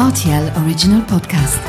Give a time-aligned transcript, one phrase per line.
[0.00, 1.60] RTL Original Podcast.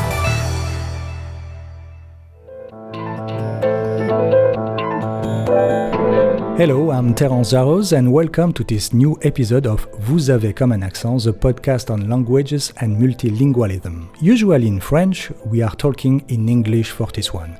[6.58, 10.82] Hello, I'm Terence Jaros and welcome to this new episode of Vous avez comme un
[10.82, 14.08] accent, the podcast on languages and multilingualism.
[14.22, 17.58] Usually in French, we are talking in English for this one.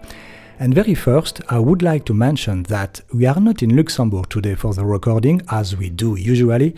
[0.58, 4.56] And very first, I would like to mention that we are not in Luxembourg today
[4.56, 6.76] for the recording, as we do usually.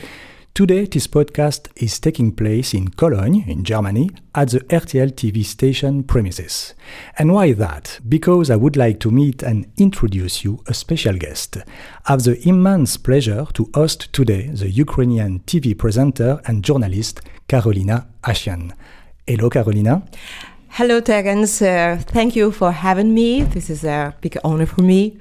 [0.56, 6.04] Today, this podcast is taking place in Cologne, in Germany, at the RTL TV station
[6.04, 6.76] premises.
[7.18, 8.00] And why that?
[8.08, 11.58] Because I would like to meet and introduce you a special guest.
[11.58, 11.64] I
[12.12, 18.74] have the immense pleasure to host today the Ukrainian TV presenter and journalist Karolina Ashian.
[19.26, 20.04] Hello, Karolina.
[20.70, 21.64] Hello, Terence.
[21.64, 23.42] Uh, thank you for having me.
[23.42, 25.18] This is a big honor for me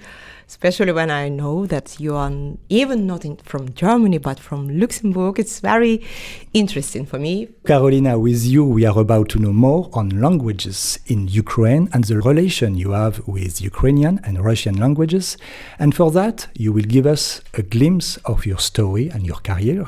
[0.52, 2.30] especially when I know that you are
[2.68, 5.38] even not in, from Germany but from Luxembourg.
[5.38, 6.04] It's very
[6.52, 7.48] interesting for me.
[7.64, 12.20] Carolina, with you, we are about to know more on languages in Ukraine and the
[12.20, 15.38] relation you have with Ukrainian and Russian languages.
[15.78, 19.86] And for that, you will give us a glimpse of your story and your career.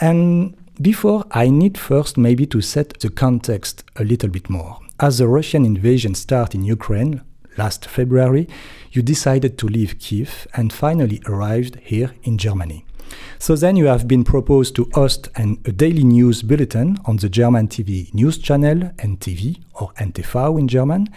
[0.00, 4.78] And before, I need first maybe to set the context a little bit more.
[5.00, 7.22] As the Russian invasion started in Ukraine
[7.56, 8.48] last February,
[8.92, 12.84] you decided to leave Kiev and finally arrived here in Germany.
[13.38, 17.28] So then you have been proposed to host an, a daily news bulletin on the
[17.28, 21.08] German TV news channel NTV or NTV in German.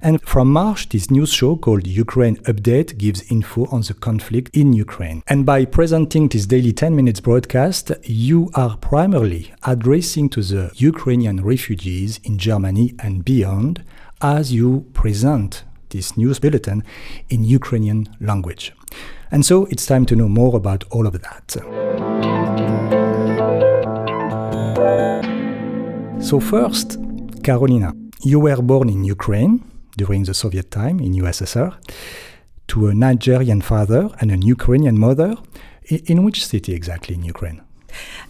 [0.00, 4.72] And from March, this news show called Ukraine Update gives info on the conflict in
[4.72, 5.22] Ukraine.
[5.26, 11.44] And by presenting this daily 10 minutes broadcast, you are primarily addressing to the Ukrainian
[11.44, 13.84] refugees in Germany and beyond
[14.20, 16.82] as you present this news bulletin
[17.28, 18.72] in Ukrainian language.
[19.30, 21.46] And so it's time to know more about all of that.
[26.20, 26.98] So, first,
[27.42, 29.64] Carolina, you were born in Ukraine
[29.96, 31.70] during the Soviet time in USSR
[32.68, 35.34] to a Nigerian father and a Ukrainian mother.
[36.12, 37.60] In which city exactly in Ukraine?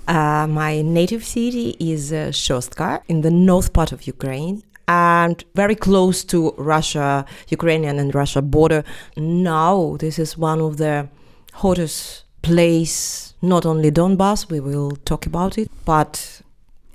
[0.09, 5.75] Uh, my native city is uh, Shostka in the north part of Ukraine and very
[5.75, 6.39] close to
[6.75, 7.25] Russia,
[7.57, 8.83] Ukrainian and Russia border.
[9.17, 11.09] Now this is one of the
[11.63, 16.43] hottest place, not only Donbass, we will talk about it, but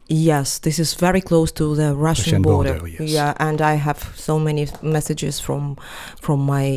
[0.07, 2.73] yes, this is very close to the Russian, Russian border.
[2.79, 3.09] border, yes.
[3.17, 5.77] Yeah, and I have so many messages from
[6.25, 6.67] from my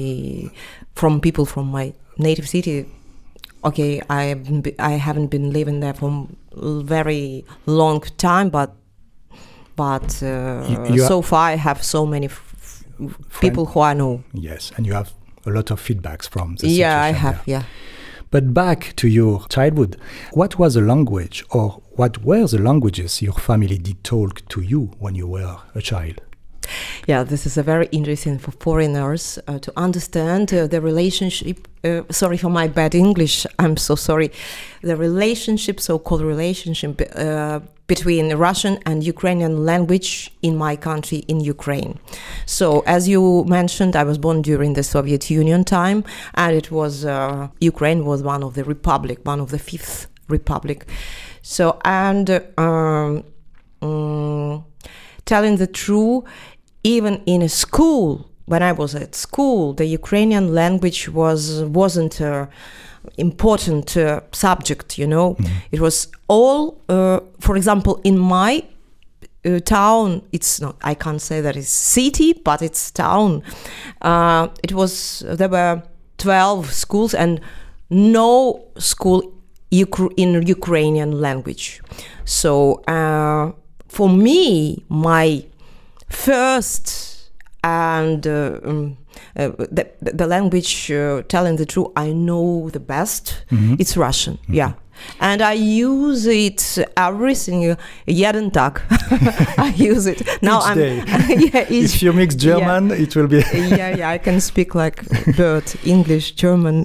[0.95, 2.87] from people from my native city.
[3.69, 4.23] Okay, I
[4.79, 6.11] I haven't been living there for
[6.53, 8.71] a very long time, but
[9.85, 10.29] but uh,
[10.71, 12.29] You- you so far I have so many
[13.41, 14.23] people who I know.
[14.35, 15.09] Yes, and you have
[15.47, 17.37] a lot of feedbacks from the Yeah, I have.
[17.47, 17.55] there.
[17.57, 17.63] Yeah.
[18.31, 19.97] But back to your childhood,
[20.41, 24.81] what was the language or what were the languages your family did talk to you
[24.99, 26.21] when you were a child?
[27.07, 31.69] Yeah, this is a very interesting for foreigners uh, to understand uh, the relationship.
[31.83, 33.47] Uh, sorry for my bad English.
[33.59, 34.31] I'm so sorry.
[34.83, 41.99] The relationship, so-called relationship uh, between Russian and Ukrainian language in my country, in Ukraine.
[42.47, 42.67] So,
[42.97, 46.05] as you mentioned, I was born during the Soviet Union time,
[46.35, 50.79] and it was uh, Ukraine was one of the republic, one of the fifth republic.
[51.43, 53.25] So, and um,
[53.83, 54.65] mm,
[55.25, 56.25] telling the truth,
[56.83, 62.49] even in a school, when I was at school, the Ukrainian language was wasn't a
[63.17, 64.99] important uh, subject.
[64.99, 65.37] You know,
[65.71, 66.81] it was all.
[66.89, 68.65] Uh, for example, in my
[69.45, 70.77] uh, town, it's not.
[70.83, 73.43] I can't say that it's city, but it's town.
[74.03, 75.83] Uh, it was there were
[76.19, 77.41] twelve schools and
[77.91, 79.33] no school
[79.71, 81.81] in Ukrainian language.
[82.25, 83.53] So uh,
[83.89, 85.45] for me, my
[86.11, 87.31] first
[87.63, 88.97] and uh, um,
[89.37, 93.45] uh, the, the language uh, telling the truth I know the best.
[93.51, 94.73] It's Russian yeah.
[95.19, 97.77] And I use it every single
[98.07, 98.83] jeden tak
[99.59, 100.21] I use it.
[100.43, 103.39] Now I'm yeah if you mix German, it will be.
[103.55, 105.03] yeah, yeah, I can speak like
[105.37, 106.85] bird, English, German,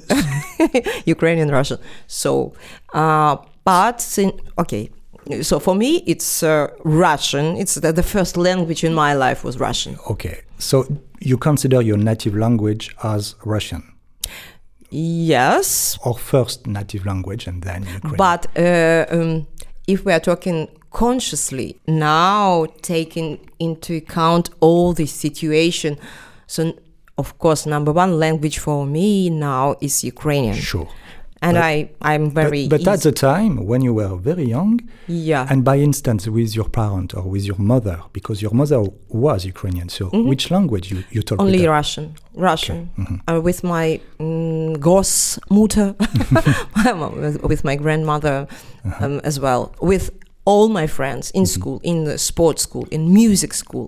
[1.04, 1.78] Ukrainian, Russian.
[2.06, 2.54] So,
[2.94, 4.88] uh, but sin- okay.
[5.42, 7.56] So for me, it's uh, Russian.
[7.56, 9.98] It's the, the first language in my life was Russian.
[10.08, 10.86] Okay, so
[11.20, 13.82] you consider your native language as Russian,
[14.90, 18.16] Yes, or first native language and then Ukrainian?
[18.16, 19.46] but uh, um,
[19.88, 25.98] if we are talking consciously now, taking into account all this situation,
[26.46, 26.72] so
[27.18, 30.54] of course, number one language for me now is Ukrainian.
[30.54, 30.88] sure.
[31.42, 31.72] And But- I
[32.14, 35.76] I'm very But, but at the time, when you were very young, yeah and by
[35.88, 40.50] instance with your parent or with your mother, because your mother was Ukrainian, so which
[40.50, 41.46] language you, you talk Mm-hmm.
[41.54, 41.66] only?
[41.78, 42.78] Russian Russian
[43.28, 45.88] uh, with my mm, Großmutter
[46.84, 48.36] my mom- with- with my grandmother
[48.84, 49.04] Uh-huh.
[49.04, 49.62] um, as well
[49.92, 50.04] with
[50.50, 51.60] all my friends in Mm-hmm.
[51.60, 53.86] school in the sports school in music school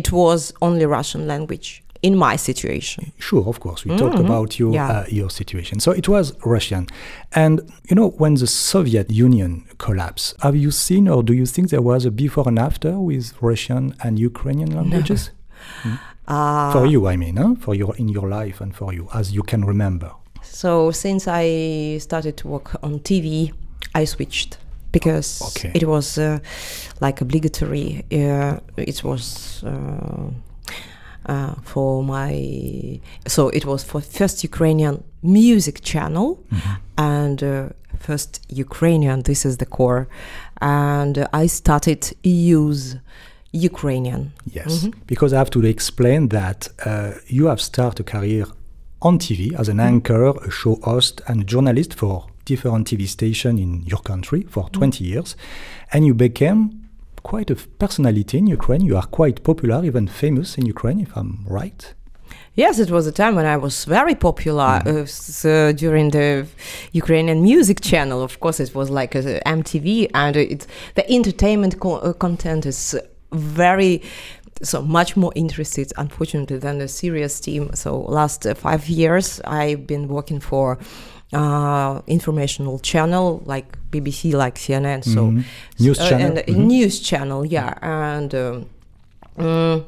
[0.00, 3.84] it was only Russian language in my situation Sure, of course.
[3.84, 4.90] We talk about your Mm-hmm.
[4.90, 5.00] Yeah.
[5.00, 5.80] uh, your situation.
[5.80, 6.86] So it was Russian,
[7.42, 11.68] and you know when the Soviet Union collapsed, have you seen or do you think
[11.70, 15.30] there was a before and after with Russian and Ukrainian languages
[16.28, 17.06] uh, for you?
[17.12, 17.54] I mean, huh?
[17.64, 20.10] for your in your life and for you, as you can remember.
[20.42, 23.52] So since I started to work on TV,
[23.94, 24.58] I switched
[24.92, 25.70] because Okay.
[25.74, 26.38] it was uh,
[27.00, 28.04] like obligatory.
[28.12, 29.62] Uh, it was
[31.26, 36.38] uh, for my so it was for first Ukrainian music channel
[36.96, 37.68] and uh,
[37.98, 39.22] first Ukrainian.
[39.22, 40.08] This is the core,
[40.60, 42.96] and uh, I started use
[43.52, 44.32] Ukrainian.
[44.46, 48.46] Yes, because I have to explain that uh, you have started a career
[49.02, 53.60] on TV as an anchor, a show host, and a journalist for different TV stations
[53.60, 55.36] in your country for 20 years,
[55.92, 56.79] and you became
[57.22, 58.80] quite a personality in Ukraine.
[58.82, 61.94] You are quite popular, even famous in Ukraine, if I'm right.
[62.54, 66.46] Yes, it was a time when I was very popular uh, s- uh, during the
[66.92, 68.22] Ukrainian music channel.
[68.22, 72.66] Of course, it was like a, MTV, and uh, it's the entertainment co- uh, content
[72.66, 72.98] is
[73.32, 74.02] very
[74.62, 77.70] so much more interested, unfortunately, than the serious team.
[77.74, 80.78] So last uh, five years, I've been working for
[81.32, 85.02] uh, informational channel like BBC, like CNN.
[85.04, 85.44] So Mhm.
[85.78, 86.26] News uh, channel.
[86.26, 86.66] and a Mhm.
[86.66, 88.34] news channel, yeah, and.
[88.34, 88.66] Um,
[89.38, 89.84] mm,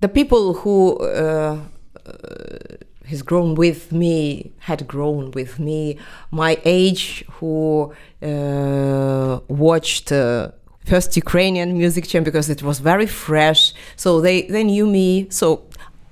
[0.00, 1.58] the people who uh,
[2.06, 2.76] uh,
[3.10, 5.96] has grown with me had grown with me
[6.30, 7.92] my age who
[8.22, 10.48] uh, watched uh,
[10.84, 15.46] first ukrainian music channel because it was very fresh so they they knew me so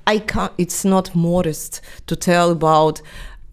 [0.06, 3.00] i can't it's not modest to tell about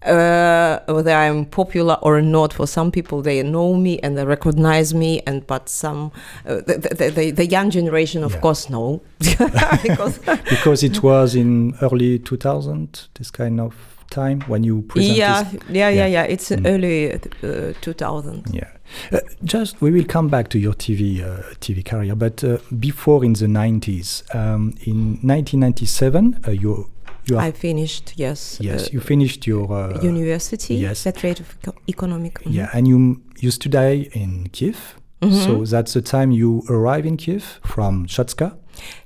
[0.06, 2.54] uh, whether I'm popular or not.
[2.54, 6.12] For some people, they know me and they recognize me, and but some
[6.46, 8.40] uh, the, the, the, the young generation, of Yeah.
[8.42, 9.02] course, no,
[9.84, 13.74] because because it was in early 2000, this kind of
[14.10, 15.18] time when you presented.
[15.18, 16.06] yeah, yeah, yeah, Yeah.
[16.08, 16.66] yeah, It's Mm.
[16.66, 18.44] early uh, 2000.
[18.54, 18.64] Yeah.
[19.12, 23.26] Uh, just we will come back to your TV uh, TV career, but uh, before
[23.26, 26.88] in the 90s, um, in 1997, uh, you
[27.36, 28.58] I finished, yes.
[28.62, 31.00] yes uh, you finished your uh, university, yes.
[31.00, 32.34] Secretariat of Eco- Economic.
[32.44, 32.54] mhm.
[32.54, 34.78] yeah, and you you study in Kiev.
[35.22, 35.46] Mhm.
[35.46, 38.52] So that's the time you arrive in Kiev from Shostka.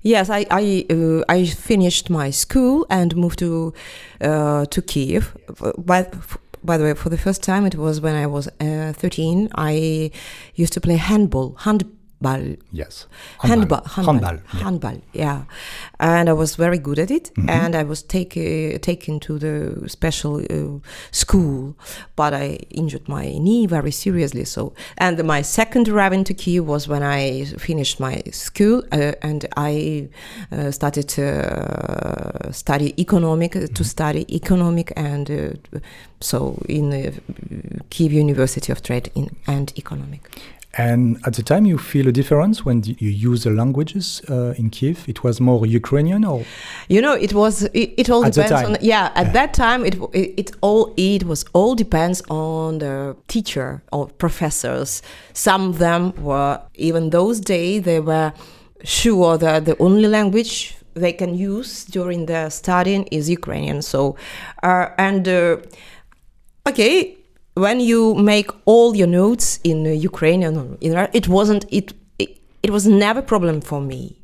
[0.02, 3.74] Yes, I I, uh, I finished my school and moved to
[4.22, 5.34] uh, to Kiev.
[5.78, 6.06] By,
[6.64, 9.48] by the way, for the first time, it was when I was uh, 13.
[9.56, 10.12] I
[10.56, 11.90] used to play handball, handball,
[12.72, 13.08] Yes,
[13.40, 15.44] handball, handball, Handball, yeah.
[16.00, 17.32] And I was very good at it.
[17.36, 17.50] Mhm.
[17.50, 20.80] And I was take, uh, taken to the special uh,
[21.12, 21.76] school,
[22.16, 24.46] but I injured my knee very seriously.
[24.46, 29.46] So, and my second arrival to Kiev was when I finished my school uh, and
[29.58, 30.10] I
[30.52, 35.80] uh, started to uh, study economic, to study economic, and uh,
[36.20, 37.14] so in the
[37.90, 40.22] Kiev University of Trade in, and Economic.
[40.78, 44.70] And at the time, you feel a difference when you use the languages uh, in
[44.70, 45.04] Kiev.
[45.10, 46.46] It was more Ukrainian, or
[46.88, 49.12] You know, it was it, it all At depends on yeah.
[49.16, 49.34] At Yeah.
[49.34, 55.02] that time, it, it it all it was all depends on the teacher or professors.
[55.34, 58.32] Some of them were even those days they were
[58.84, 63.82] sure that the only language they can use during their studying is Ukrainian.
[63.82, 64.16] So,
[64.64, 65.58] uh, and uh,
[66.70, 67.18] okay,
[67.56, 71.94] when you make all your notes in uh, Ukrainian, or in, Ru- it wasn't it,
[72.20, 72.38] it.
[72.64, 74.18] It was never a problem for me,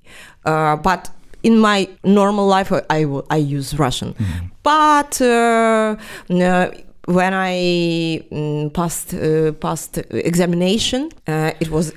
[0.46, 1.10] uh, but
[1.44, 4.16] in my normal life, I- I, use Russian.
[4.64, 5.96] But uh,
[6.30, 6.72] no,
[7.06, 11.94] when I mm, passed uh, passed examination, uh, it was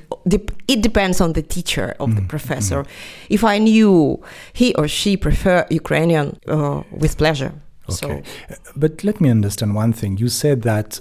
[0.69, 2.85] it depends on the teacher of the professor.
[3.29, 4.23] If I knew
[4.53, 7.53] he or she prefer Ukrainian, uh, with pleasure.
[7.89, 8.23] Okay.
[8.51, 10.17] Uh, But let me understand one thing.
[10.19, 11.01] You said that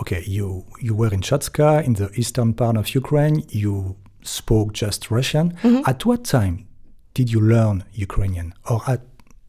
[0.00, 3.44] okay, you you were in Chatska in the eastern part of Ukraine.
[3.48, 5.46] You spoke just Russian.
[5.62, 5.82] Mm-hmm.
[5.90, 6.66] At what time
[7.14, 9.00] did you learn Ukrainian, or at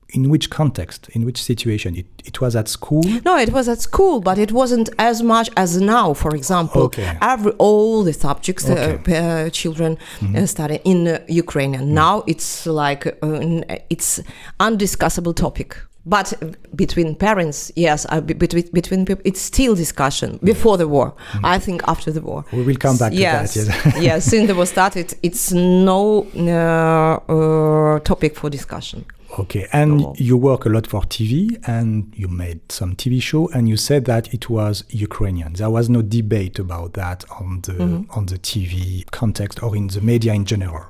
[0.09, 1.95] in which context, in which situation?
[2.01, 3.03] It it was at school.
[3.25, 6.13] No, it was at school, but it wasn't as much as now.
[6.13, 7.17] For example, Okay.
[7.21, 9.45] every all the subjects uh, Okay.
[9.45, 9.97] uh, children
[10.35, 11.93] uh, study in uh, Ukrainian.
[11.93, 14.21] Now it's like uh, it's
[14.67, 15.69] undiscussable topic
[16.09, 16.27] but
[16.75, 21.13] between parents, yes, uh, between between people, it's still discussion before the war.
[21.43, 22.45] I think after the war.
[22.53, 23.67] We will come back to yes, that.
[23.85, 24.01] Yes.
[24.09, 29.05] yes, since the war started, it's no uh, uh, topic for discussion.
[29.39, 30.15] Okay, and Oh.
[30.17, 34.05] you work a lot for TV, and you made some TV show, and you said
[34.05, 35.53] that it was Ukrainian.
[35.53, 38.17] There was no debate about that on the Mm-hmm.
[38.17, 40.85] on the TV context or in the media in general.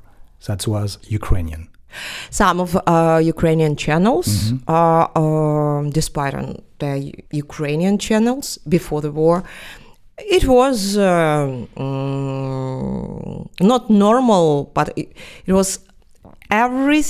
[0.46, 1.68] That was Ukrainian.
[2.30, 9.44] Some of uh, Ukrainian channels are, um, despite on the Ukrainian channels before the war,
[10.18, 15.16] it was um, mm, not normal, but it,
[15.46, 15.80] it was
[16.50, 17.04] every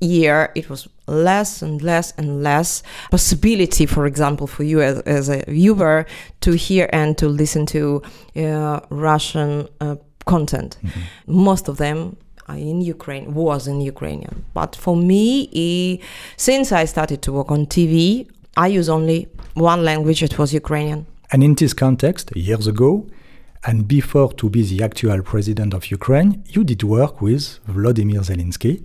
[0.00, 5.28] year it was less and less and less possibility for example for you as, as
[5.28, 6.06] a viewer
[6.40, 8.00] to hear and to listen to
[8.36, 10.78] uh, russian uh, content.
[11.26, 12.16] Most of them
[12.48, 16.04] in ukraine was in ukrainian but for me eh,
[16.36, 21.06] since i started to work on tv i use only one language it was ukrainian
[21.34, 23.06] And in this context, years ago,
[23.66, 28.84] and before to be the actual president of Ukraine, you did work with Vladimir Zelensky.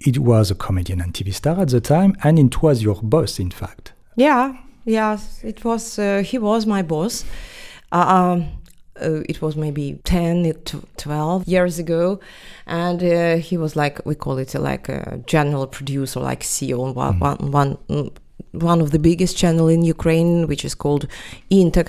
[0.00, 3.38] It was a comedian and TV star at the time, and it was your boss,
[3.38, 3.92] in fact.
[4.16, 5.98] Yeah, yes, it was.
[5.98, 7.24] Uh, he was my boss.
[7.92, 8.46] Uh, um,
[9.00, 10.52] uh, it was maybe 10,
[10.96, 12.20] 12 years ago.
[12.66, 16.80] And uh, he was like, we call it uh, like a general producer, like CEO,
[16.80, 18.12] on one, one, one, mm,
[18.52, 21.06] one of the biggest channel in Ukraine, which is called
[21.50, 21.84] Inter.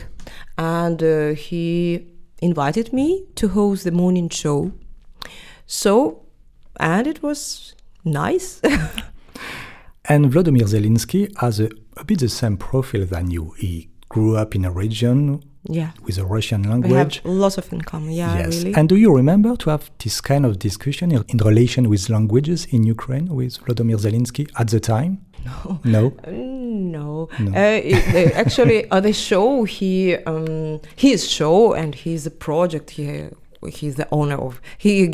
[0.58, 2.08] And uh, he
[2.42, 4.72] invited me to host the morning show.
[5.66, 6.24] So,
[6.80, 8.62] and it was nice.
[10.10, 13.54] And Vladimir Zelensky has a, a bit the same profile than you.
[13.60, 15.92] He grew up in a region yeah.
[16.06, 18.12] with a Russian language We have lots of in common.
[18.12, 18.58] Yeah, yes.
[18.58, 18.74] really.
[18.78, 22.84] And do you remember to have this kind of discussion in, relation with languages in
[22.84, 25.12] Ukraine with Vladimir Zelensky at the time?
[25.46, 25.80] No.
[25.84, 26.04] No?
[27.00, 32.92] No, Uh, it- uh, actually, uh, the show he um, his show and his project.
[32.92, 33.06] He
[33.78, 35.08] he's the owner of he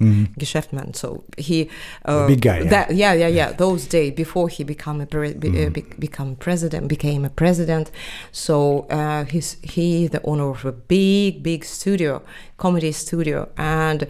[0.00, 0.94] Geschäftsmann.
[0.94, 1.68] So he
[2.04, 2.70] uh, big guy, yeah.
[2.70, 3.52] That, yeah, yeah, yeah.
[3.52, 7.90] Those days before he become a pre- uh, be, become president, became a president.
[8.32, 12.22] So uh, he's he the owner of a big, big studio,
[12.56, 14.06] comedy studio, and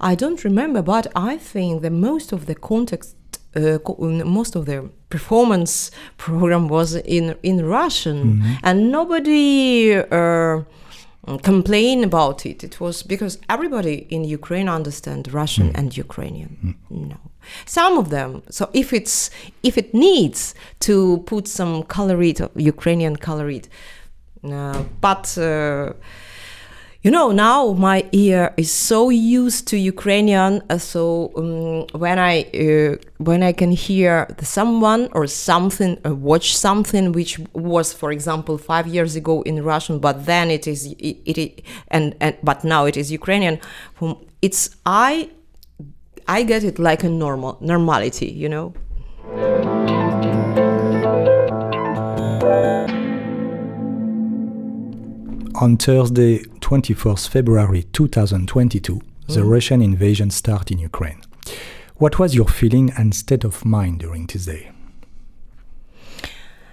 [0.00, 3.16] I don't remember, but I think that most of the context
[3.54, 3.78] uh,
[4.24, 10.62] most of the performance program was in in Russian, and nobody uh,
[11.42, 12.64] complained about it.
[12.64, 16.76] It was because everybody in Ukraine understand Russian and Ukrainian.
[16.90, 17.16] No,
[17.64, 18.42] some of them.
[18.50, 19.30] So if it's
[19.62, 23.68] if it needs to put some colored Ukrainian colored,
[24.44, 25.38] uh, but.
[25.38, 25.92] Uh,
[27.02, 32.42] you know, now my ear is so used to Ukrainian, uh, so um, when I
[32.42, 38.56] uh, when I can hear someone or something, uh, watch something which was, for example,
[38.56, 42.84] five years ago in Russian, but then it is it, it and, and but now
[42.84, 43.58] it is Ukrainian.
[44.40, 45.30] It's I
[46.28, 48.74] I get it like a normal normality, you know.
[55.56, 61.20] On Thursday, 24th February 2022, the Russian invasion started in Ukraine.
[61.96, 64.70] What was your feeling and state of mind during this day?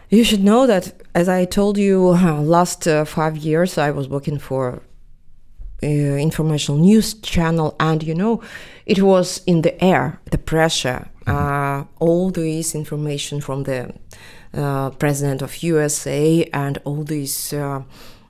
[0.09, 4.07] You should know that, as I told you, uh, last uh, five years I was
[4.07, 4.81] working for
[5.83, 8.41] uh, informational news channel, and you know,
[8.86, 13.93] it was in the air, the pressure, uh, all this information from the
[14.53, 17.53] uh, president of USA and all these.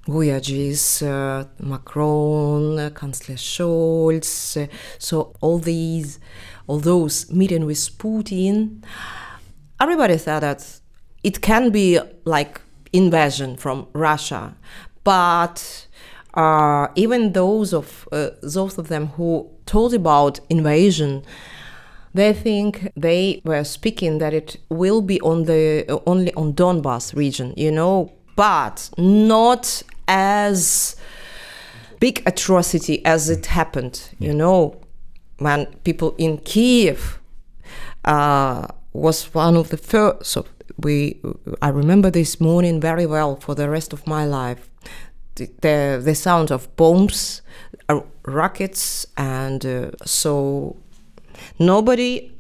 [0.08, 6.20] Voyages, uh, Macron, uh, Chancellor Scholz, uh, so all these,
[6.68, 8.84] all those meeting with Putin,
[9.80, 10.80] everybody thought that
[11.24, 12.62] it can be like
[12.94, 14.56] invasion from Russia,
[15.04, 15.88] but
[16.34, 21.24] uh, even those of uh, those of them who told about invasion,
[22.14, 27.54] they think they were speaking that it will be on the only on Donbas region,
[27.58, 30.96] you know, but not as
[32.00, 34.80] big atrocity as it happened, you know,
[35.40, 37.20] when people in Kiev
[38.06, 40.26] uh, was one of the first.
[40.32, 40.46] So
[40.78, 41.20] we,
[41.62, 44.70] I remember this morning very well for the rest of my life.
[45.36, 47.42] The the, the sound of bombs,
[47.90, 50.78] uh, rockets, and uh, so
[51.60, 52.32] nobody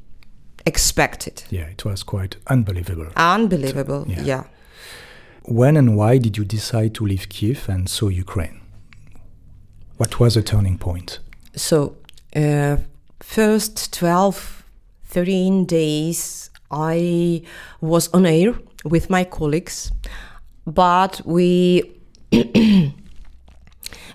[0.65, 1.44] expected.
[1.50, 3.08] Yeah, it was quite unbelievable.
[3.18, 4.24] Unbelievable, Yeah.
[4.24, 4.44] yeah.
[5.43, 8.62] When and why did you decide to leave Kiev and so Ukraine?
[9.98, 11.19] What was the turning point?
[11.55, 11.96] So,
[12.36, 12.77] uh,
[13.19, 14.63] first 12,
[15.05, 17.41] 13 days, I
[17.81, 18.53] was on air
[18.86, 19.91] with my colleagues,
[20.65, 21.84] but we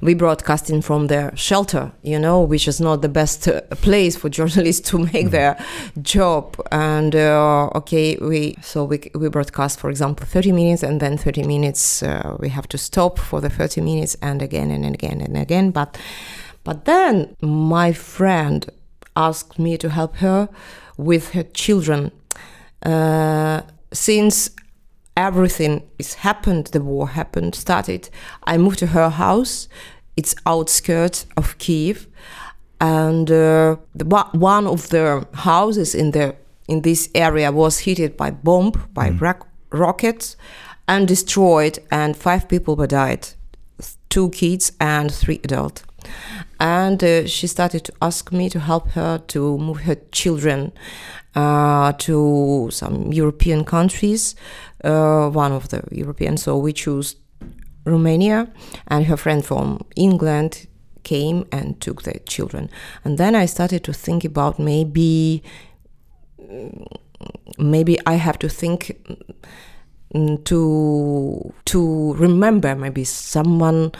[0.05, 4.29] we broadcasting from their shelter, you know, which is not the best uh, place for
[4.39, 5.57] journalists to make their
[6.03, 6.61] job.
[6.71, 11.45] And uh, okay, we so we we broadcast, for example, 30 minutes, and then 30
[11.45, 15.39] minutes uh, we have to stop for the 30 minutes, and again and again and
[15.39, 15.71] again.
[15.71, 15.99] But
[16.65, 18.69] but then my friend
[19.17, 20.51] asked me to help her
[20.99, 22.13] with her children.
[22.85, 24.51] Uh, since
[25.17, 28.11] everything is happened, the war happened, started,
[28.45, 29.69] I moved to her house.
[30.17, 32.07] It's outskirts of Kiev,
[32.81, 36.35] and uh, the, one of the houses in the
[36.69, 40.37] in this area was hit by bomb by rock, rockets
[40.87, 43.29] and destroyed, and five people were died,
[44.09, 45.83] two kids and three adults.
[46.61, 50.73] And uh, she started to ask me to help her to move her children
[51.35, 54.35] uh, to some European countries,
[54.85, 56.37] uh, one of the European.
[56.37, 57.17] So we chose
[57.85, 58.49] Romania,
[58.89, 60.67] and her friend from England
[61.05, 62.71] came and took the children.
[63.05, 65.43] And then I started to think about maybe,
[67.59, 68.99] maybe I have to think
[70.15, 73.93] mm, to to remember maybe someone.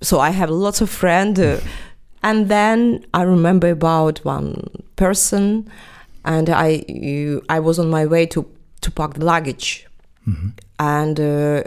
[0.00, 1.38] So I have lots of friends.
[1.38, 1.60] Uh,
[2.22, 5.70] and then I remember about one person,
[6.24, 6.84] and I
[7.48, 8.46] I was on my way to
[8.80, 9.86] to pack the luggage,
[10.78, 11.64] and uh,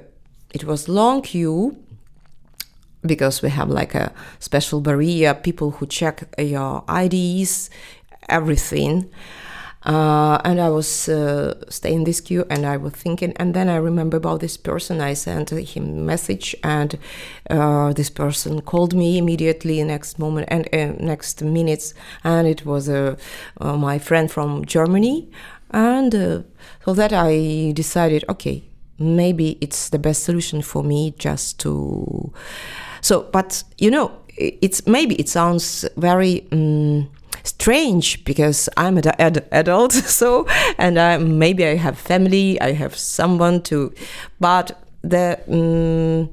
[0.57, 1.77] it was long queue
[3.03, 7.69] because we have like a special barrier, people who check your IDs,
[8.27, 9.07] everything.
[9.85, 13.77] Uh, and I was uh, staying this queue, and I was thinking, and then I
[13.77, 14.99] remember about this person.
[14.99, 16.97] I sent him message, and
[17.49, 22.89] uh, this person called me immediately next moment and uh, next minutes, and it was
[22.89, 23.15] uh,
[23.61, 25.29] uh, my friend from Germany,
[25.69, 26.11] and
[26.83, 28.63] so that I decided, okay,
[28.99, 32.31] maybe it's the best solution for me just to.
[33.01, 36.47] So, but you know, it's maybe it sounds very.
[36.51, 37.09] Um,
[37.43, 40.45] strange because I'm an ad- adult, so
[40.77, 43.93] and I, maybe I have family, I have someone to,
[44.39, 46.29] but the um,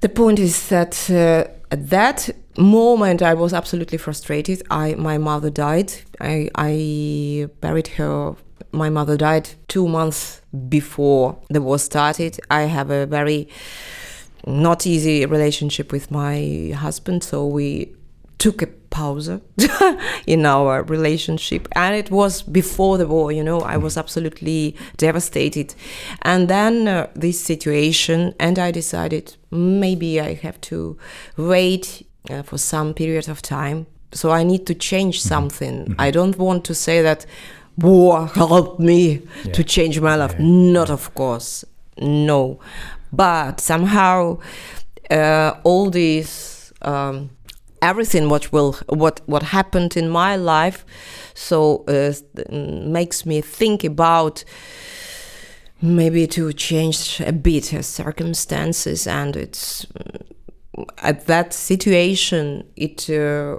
[0.00, 4.62] the point is that uh, at that moment I was absolutely frustrated.
[4.70, 5.92] I my mother died.
[6.20, 8.34] I I buried her.
[8.72, 12.38] My mother died two months before the war started.
[12.50, 13.48] I have a very
[14.46, 17.94] not easy relationship with my husband, so we
[18.38, 19.30] took a pause
[20.26, 21.66] in our relationship.
[21.72, 25.74] And it was before the war you know i was absolutely devastated.
[26.22, 30.96] And then uh, this situation and i decided maybe i have to
[31.36, 33.86] wait uh, for some period of time.
[34.12, 35.94] So i need to change something.
[35.98, 37.26] I don't want to say that
[37.78, 40.38] war helped me to change my life?
[40.38, 41.64] Not of course
[42.00, 42.58] no.
[43.12, 44.38] But somehow
[45.10, 47.30] uh, all these um,
[47.82, 50.84] everything what will what what happened in my life
[51.34, 52.12] so uh,
[52.50, 54.44] makes me think about
[55.82, 63.58] maybe to change a bit uh, circumstances and it's mm, at that situation it uh,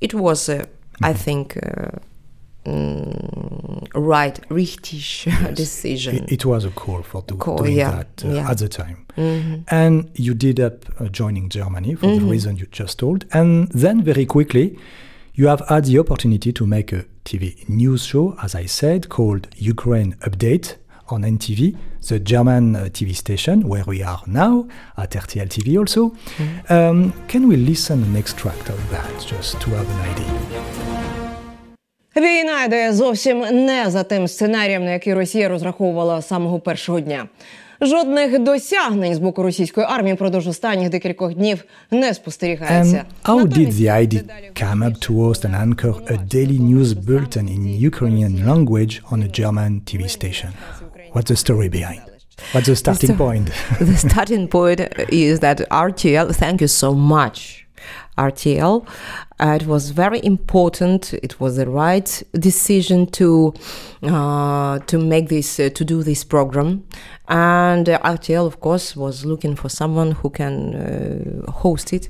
[0.00, 0.68] it was a,
[1.02, 1.98] I think uh,
[2.68, 8.24] mm, right richtig decision It, it was a call for do, Call, doing yeah, that
[8.24, 8.50] uh, yeah.
[8.50, 8.96] at the time.
[9.16, 9.62] Mhm.
[9.66, 12.24] And you did up uh, joining Germany for Mm-hmm.
[12.26, 13.24] the reason you just told.
[13.32, 14.78] And then very quickly,
[15.34, 19.48] you have had the opportunity to make a TV news show, as I said, called
[19.56, 20.76] Ukraine Update
[21.10, 21.76] on NTV,
[22.08, 26.10] the German uh, TV station where we are now at RTL TV also.
[26.10, 26.72] Mm-hmm.
[26.72, 30.77] Um, can we listen an extract of that just to have an idea?
[32.17, 37.27] Війна йде зовсім не за тим сценарієм, на який Росія розраховувала з самого першого дня.
[37.81, 43.05] Жодних досягнень з боку російської армії впродовж останніх декількох днів не спостерігається.
[43.23, 46.59] And how did Натомість the idea дедалі come up to host and anchor a daily
[46.59, 50.49] news bulletin in Ukrainian language on a German TV station?
[51.13, 52.01] What's the story behind?
[52.53, 53.47] What's the starting sto- point?
[53.79, 54.79] the starting point
[55.09, 57.37] is that RTL, thank you so much,
[58.18, 58.86] RTL.
[59.40, 61.14] Uh, it was very important.
[61.14, 63.54] It was the right decision to
[64.02, 66.84] uh, to make this uh, to do this program,
[67.28, 72.08] and uh, RTL, of course, was looking for someone who can uh, host it,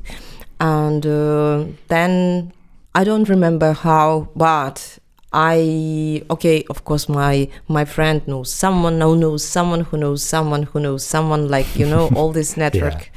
[0.59, 2.53] and uh, then
[2.95, 4.99] I don't remember how, but
[5.33, 10.63] I okay, of course, my my friend knows someone who knows someone who knows someone
[10.63, 13.11] who knows someone, like you know, all this network.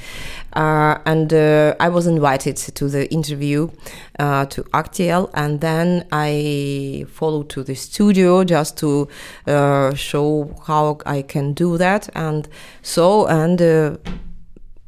[0.52, 3.70] Uh, and uh, I was invited to the interview
[4.18, 9.08] uh, to RTL, and then I followed to the studio just to
[9.46, 12.08] uh, show how I can do that.
[12.14, 12.48] And
[12.82, 13.96] so, and uh,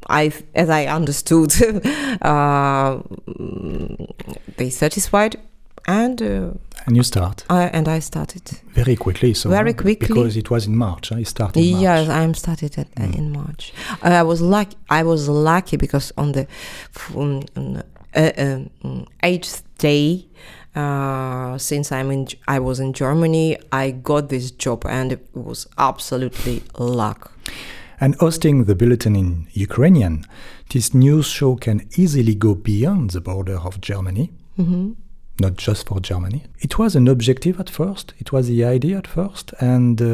[0.07, 1.51] I, as I understood,
[2.21, 2.99] uh,
[4.57, 5.37] they satisfied,
[5.87, 6.51] and uh,
[6.87, 8.41] And you start I, and I started.
[8.73, 9.33] very quickly.
[9.33, 10.07] So Very quickly.
[10.07, 11.11] because it was in March.
[11.11, 11.59] I started.
[11.71, 11.81] March.
[11.81, 13.73] Yes, I'm started at, uh, in March.
[14.01, 14.77] I was lucky.
[14.89, 16.47] I was lucky because on the
[17.15, 17.43] on,
[18.15, 20.25] uh, um, eighth day,
[20.75, 25.67] uh, since I'm in, I was in Germany, I got this job, and it was
[25.77, 27.31] absolutely luck.
[27.99, 30.25] And hosting the bulletin in Ukrainian,
[30.69, 34.31] this news show can easily go beyond the border of Germany,
[35.39, 36.43] not just for Germany.
[36.59, 40.05] It was an objective at first, it was the idea at first, and uh,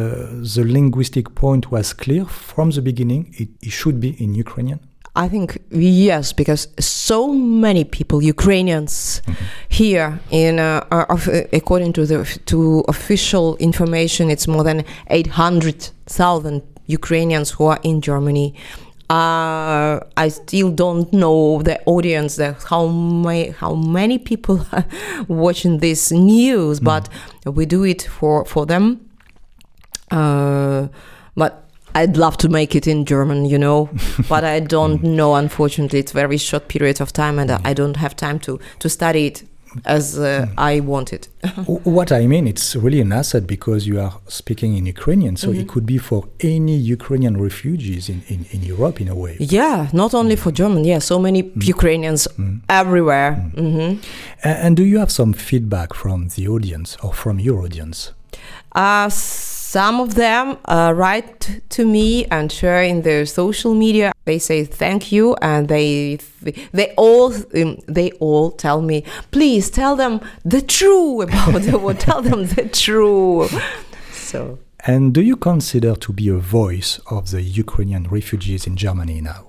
[0.55, 4.79] the linguistic point was clear from the beginning it, it should be in Ukrainian.
[5.13, 9.21] I think yes, because so many people, Ukrainians,
[9.67, 15.27] here in uh, are, uh, according to the to official information, it's more than eight
[15.27, 18.55] hundred thousand Ukrainians who are in Germany.
[19.11, 24.85] Uh, I still don't know the audience, the, how many how many people are
[25.27, 27.09] watching this news, but
[27.45, 29.09] we do it for for them.
[30.11, 30.87] Uh,
[31.35, 33.89] but I'd love to make it in German, you know,
[34.29, 35.35] but I don't know.
[35.35, 39.25] Unfortunately, it's very short period of time, and I don't have time to to study
[39.27, 39.43] it
[39.85, 41.27] as uh, I wanted.
[41.97, 45.67] What I mean, it's really an asset because you are speaking in Ukrainian, so it
[45.67, 49.35] could be for any Ukrainian refugees in, in, in Europe in a way.
[49.39, 50.81] yeah, not only for German.
[50.85, 51.41] Yeah, so many
[51.75, 52.21] Ukrainians
[52.69, 53.31] everywhere.
[53.55, 53.91] hmm
[54.43, 57.99] A- And do you have some feedback from the audience or from your audience?
[58.83, 59.09] Uh,
[59.71, 64.11] some of them uh, write to me and share in their social media.
[64.25, 66.19] They say thank you, and they
[66.73, 71.93] they all um, they all tell me, please tell them the true about the war.
[72.07, 73.47] Tell them the true.
[74.11, 79.21] So And do you consider to be a voice of the Ukrainian refugees in Germany
[79.21, 79.43] now?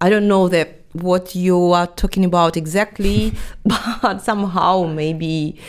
[0.00, 3.34] I don't know that what you are talking about exactly,
[4.02, 5.60] but somehow maybe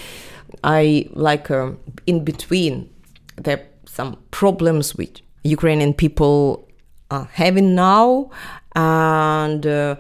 [0.64, 1.78] I like um,
[2.08, 2.90] in between.
[3.38, 6.68] There are some problems which Ukrainian people
[7.12, 8.32] are having now,
[8.76, 9.96] and uh,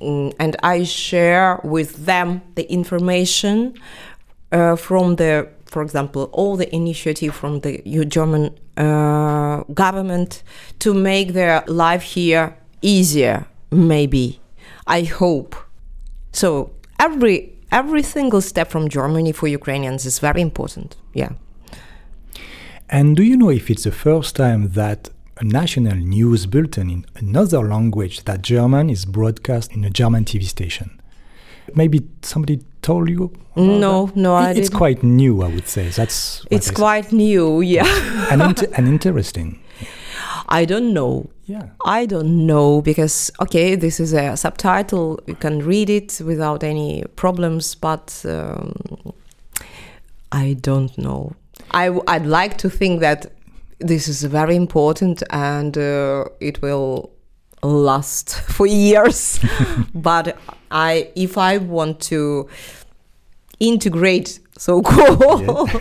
[0.00, 3.74] mm, and I share with them the information
[4.52, 10.42] uh, from the, for example, all the initiative from the German uh, government
[10.78, 13.46] to make their life here easier.
[13.70, 14.40] Maybe,
[14.86, 15.56] I hope.
[16.32, 20.96] So every every single step from Germany for Ukrainians is very important.
[21.14, 21.30] Yeah.
[22.92, 27.06] And do you know if it's the first time that a national news bulletin in
[27.16, 31.00] another language that German is broadcast in a German TV station?
[31.74, 33.32] Maybe somebody told you?
[33.56, 34.16] No, that?
[34.16, 34.78] no, I It- It's didn't.
[34.78, 35.88] quite new, I would say.
[35.88, 37.86] That's It's quite new, yeah.
[38.30, 39.58] and, inter- and interesting.
[40.48, 41.30] I don't know.
[41.46, 41.66] Yeah.
[41.86, 45.18] I don't know because okay, this is a subtitle.
[45.26, 48.72] You can read it without any problems, but um,
[50.30, 51.32] I don't know.
[51.74, 53.32] I w- I'd like to think that
[53.78, 57.10] this is very important and uh, it will
[57.62, 59.40] last for years.
[59.94, 60.36] but
[60.70, 62.48] I, if I want to
[63.60, 65.22] integrate so-called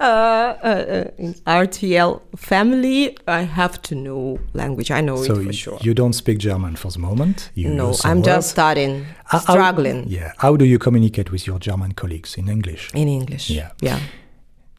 [0.00, 1.04] uh, uh, uh,
[1.46, 4.90] RTL family, I have to know language.
[4.90, 5.78] I know So it for sure.
[5.82, 7.50] you don't speak German for the moment?
[7.54, 10.32] You No, I'm just starting, studying, How- how- struggling yeah.
[10.38, 12.90] How do you communicate with your German colleagues in English?
[12.94, 13.50] in English.
[13.50, 13.70] Yeah.
[13.80, 14.00] yeah.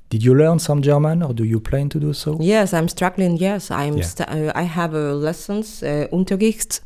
[0.09, 2.37] Did you learn some German or do you plan to do so?
[2.39, 3.37] Yes, I'm struggling.
[3.37, 3.97] Yes, I'm.
[3.97, 4.05] Yeah.
[4.27, 6.81] Uh, I have uh, lessons, uh, Unterricht,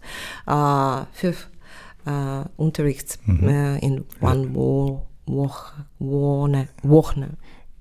[0.48, 1.48] uh, fifth
[2.08, 3.44] uh, Unterricht Mhm.
[3.48, 7.28] uh, in one wo- woch, Woche,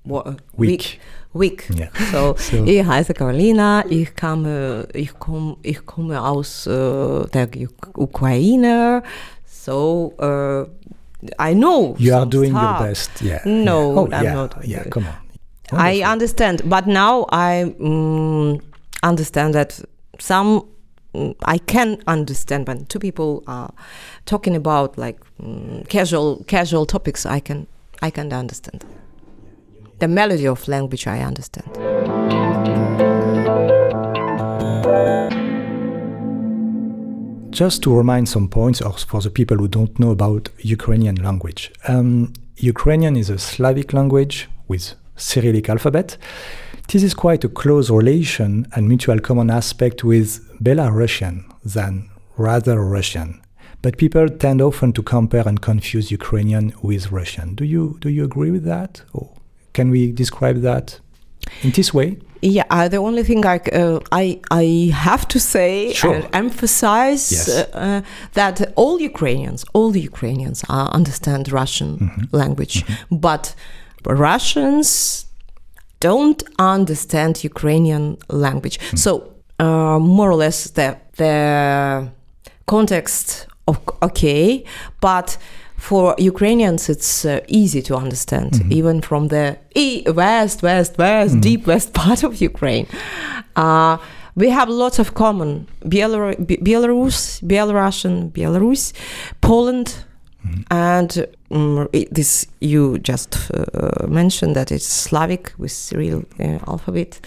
[0.03, 0.99] wo- uh, Week.
[1.33, 1.69] Week.
[1.73, 1.89] Yeah.
[2.11, 3.83] So, So- ich heiße Carolina.
[3.89, 7.47] Ich komme, ich komme, ich komme aus äh, der
[7.97, 9.03] Ukraine.
[9.45, 10.65] So, uh,
[11.39, 11.95] I know.
[11.97, 13.21] You are doing your best.
[13.21, 13.41] Yeah.
[13.45, 13.99] No, yeah.
[13.99, 14.55] Oh, I'm yeah, not.
[14.65, 15.13] Yeah, come on.
[15.71, 18.61] I understand, but now I mm,
[19.03, 19.79] understand that
[20.19, 20.67] some
[21.13, 23.71] mm, I can understand when two people are
[24.25, 27.25] talking about like mm, casual casual topics.
[27.25, 27.67] I can
[28.01, 28.83] I can understand
[29.99, 31.07] the melody of language.
[31.07, 31.67] I understand.
[37.51, 41.71] Just to remind some points or for the people who don't know about Ukrainian language.
[41.87, 46.17] Um, Ukrainian is a Slavic language with Cyrillic alphabet.
[46.87, 53.41] This is quite a close relation and mutual common aspect with Belarusian than rather Russian.
[53.81, 57.55] But people tend often to compare and confuse Ukrainian with Russian.
[57.55, 58.91] Do you do you agree with that?
[59.13, 59.29] Or
[59.73, 60.99] can we describe that
[61.63, 62.17] in this way?
[62.41, 66.15] Yeah, uh, the only thing I, uh, I I have to say Sure.
[66.15, 67.49] and emphasize Yes.
[67.49, 68.01] uh, uh,
[68.33, 72.23] that all Ukrainians, all the Ukrainians uh, understand Russian Mm-hmm.
[72.41, 72.75] language,
[73.11, 73.43] but
[74.05, 75.25] Russians
[75.99, 78.79] don't understand Ukrainian language.
[78.79, 78.97] Mm.
[78.97, 82.09] So uh, more or less the the
[82.65, 84.63] context of okay,
[85.01, 85.37] but
[85.77, 89.57] for Ukrainians it's uh, easy to understand, even from the
[90.13, 92.87] west, west, west, deep west part of Ukraine.
[93.55, 93.97] Uh,
[94.35, 98.93] we have lots of common Be- Belarus, Belarusian, Belarus,
[99.41, 100.05] Poland,
[100.70, 107.20] and um, it- this you just uh, mentioned that it's Slavic with Cyrillic uh, alphabet.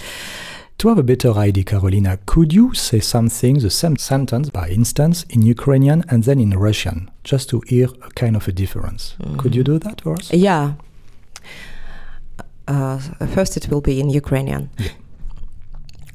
[0.77, 5.25] To have a better idea, Carolina, could you say something, the same sentence, by instance,
[5.29, 9.15] in Ukrainian and then in Russian, just to hear a kind of a difference?
[9.41, 10.31] Could you do that for us?
[10.31, 10.73] Yeah.
[12.67, 12.99] Uh,
[13.35, 14.69] first it will be in Ukrainian.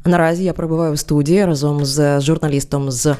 [0.05, 3.17] Наразі я перебуваю в студії разом з журналістом з е,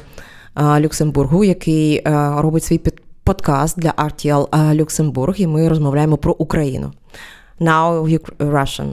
[0.79, 2.01] Люксембургу, який е,
[2.41, 6.91] робить свій під- подкаст для RTL е, Люксембург, і ми розмовляємо про Україну.
[7.59, 8.91] Now Uk- Russian.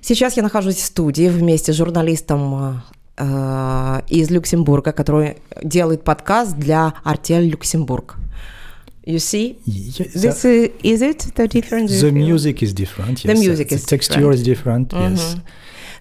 [0.00, 2.54] Сейчас я нахожусь в студии вместе с журналистом
[3.18, 8.16] э, из Люксембурга, который делает подкаст для RTL Люксембург.
[9.06, 9.56] You see?
[9.66, 11.90] Yes, This is, is it the difference?
[11.90, 12.26] the you feel?
[12.28, 13.24] music is different.
[13.24, 13.30] Yes.
[13.30, 14.34] The music the is texture different.
[14.34, 14.92] is different.
[14.92, 15.36] Yes.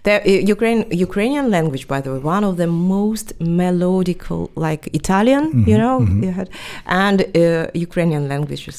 [0.08, 5.44] The uh, Ukraine, Ukrainian language, by the way, one of the most melodical, like Italian,
[5.70, 6.48] you know, you had,
[6.86, 8.76] and uh, Ukrainian languages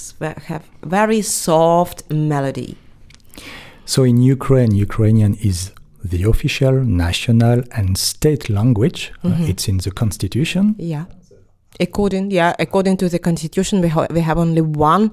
[0.50, 0.63] have
[0.98, 1.98] very soft
[2.32, 2.72] melody.
[3.94, 5.58] So in Ukraine, Ukrainian is
[6.13, 9.00] the official, national, and state language.
[9.24, 10.63] Uh, it's in the constitution.
[10.94, 11.06] Yeah,
[11.80, 15.12] according yeah, according to the constitution, we, ha- we have only one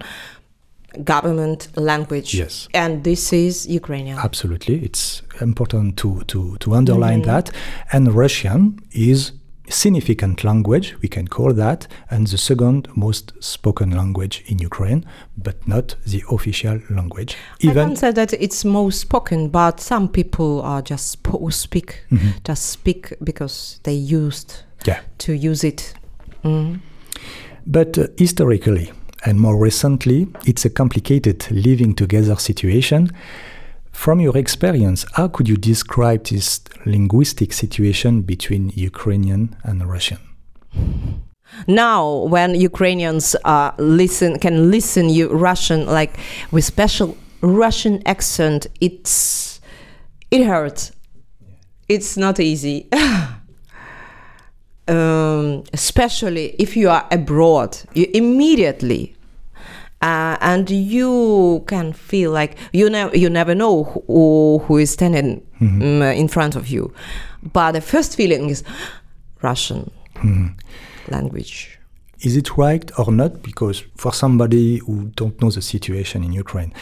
[1.04, 2.34] government language.
[2.34, 2.68] Yes.
[2.74, 4.18] and this is Ukrainian.
[4.18, 7.50] Absolutely, it's important to to to underline that.
[7.92, 9.32] And Russian is
[9.68, 15.04] significant language, we can call that, and the second most spoken language in Ukraine,
[15.36, 17.36] but not the official language.
[17.62, 22.04] I Even can't say that it's most spoken, but some people are just spo- speak,
[22.44, 25.00] just speak because they used yeah.
[25.18, 25.94] to use it.
[26.44, 26.80] Mm.
[27.66, 28.92] But uh, historically
[29.26, 33.10] and more recently, it's a complicated living together situation.
[33.90, 40.18] From your experience, how could you describe this linguistic situation between Ukrainian and Russian?
[41.66, 46.18] Now, when Ukrainians uh, listen, can listen you Russian like
[46.52, 49.60] with special Russian accent, it's
[50.30, 50.92] it hurts.
[51.88, 52.88] It's not easy.
[54.88, 59.15] um, especially if you are abroad, you immediately
[60.06, 65.44] uh, and you can feel like you never you never know who, who is standing
[65.60, 66.92] mm, in front of you,
[67.52, 68.62] but the first feeling is
[69.42, 69.90] Russian
[71.08, 71.80] language.
[72.20, 73.42] Is it right or not?
[73.42, 76.72] Because for somebody who don't know the situation in Ukraine,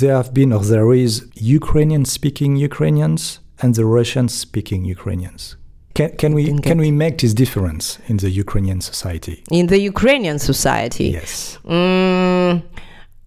[0.00, 5.56] there have been or there is Ukrainian speaking Ukrainians and the Russian speaking Ukrainians.
[5.94, 9.42] Can, can we can we make this difference in the Ukrainian society?
[9.50, 11.58] In the Ukrainian society, Yes.
[11.64, 12.62] Mm,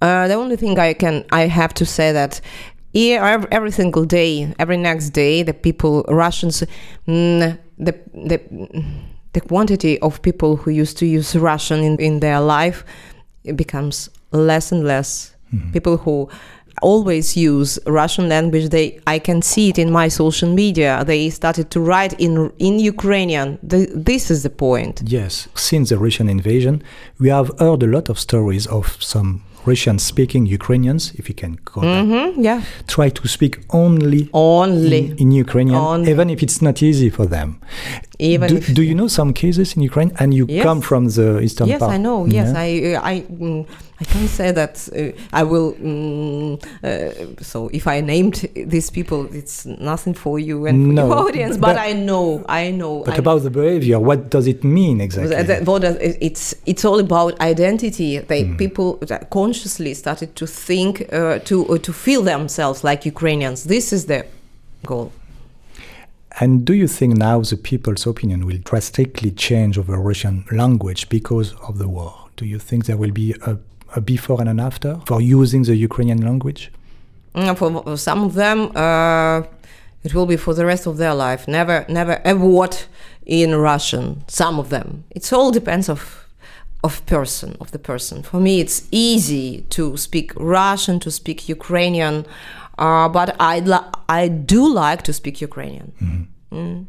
[0.01, 2.41] uh, the only thing I can I have to say that
[2.93, 6.63] here every, single day, every next day, the people Russians,
[7.07, 8.37] mm, the the
[9.33, 12.85] the quantity of people who used to use Russian in, in their life
[13.45, 15.35] it becomes less and less.
[15.71, 16.27] People who
[16.81, 21.03] always use Russian language, they I can see it in my social media.
[21.05, 23.57] They started to write in in Ukrainian.
[23.63, 25.01] The, this is the point.
[25.05, 26.83] Yes, since the Russian invasion,
[27.19, 31.57] we have heard a lot of stories of some Russian speaking Ukrainians, if you can
[31.65, 35.11] call that, hmm yeah, try to speak only only.
[35.11, 36.11] in, in Ukrainian, Only.
[36.11, 37.49] even if it's not easy for them.
[38.19, 40.63] Even do, do you know some cases in Ukraine and you Yes.
[40.67, 41.91] come from the eastern yes, part?
[41.93, 42.25] I know.
[42.25, 42.65] Yes, Yeah?
[42.67, 42.67] I,
[43.11, 43.65] I, mm,
[43.97, 45.73] I can't say that uh, I will.
[45.75, 51.07] Mm, uh, so if I named these people, it's nothing for you and for No,
[51.07, 51.55] your audience.
[51.57, 53.03] But, but- I know, I know.
[53.05, 55.33] But I about the behavior, what does it mean exactly?
[55.35, 58.19] That- that- what it's it's all about identity.
[58.19, 58.57] They Hmm.
[58.57, 63.63] people that consciously started to think uh, to uh, to feel themselves like Ukrainians.
[63.63, 64.25] This is the
[64.85, 65.11] goal.
[66.41, 71.53] And do you think now the people's opinion will drastically change over Russian language because
[71.67, 72.13] of the war?
[72.35, 73.57] Do you think there will be a,
[73.95, 76.71] a before and an after for using the Ukrainian language?
[77.33, 79.43] Mm, For some of them, uh,
[80.03, 81.47] it will be for the rest of their life.
[81.47, 82.77] Never, never a word
[83.25, 84.23] in Russian.
[84.27, 85.03] Some of them.
[85.09, 86.25] It all depends of
[86.85, 88.21] of person of the person.
[88.21, 92.25] For me, it's easy to speak Russian, to speak Ukrainian,
[92.77, 95.91] uh, but I li- I do like to speak Ukrainian,
[96.51, 96.85] mm.